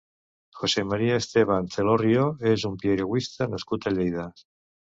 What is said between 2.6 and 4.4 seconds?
un piragüista nascut a Lleida.